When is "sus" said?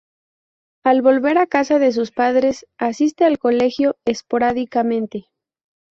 1.91-2.11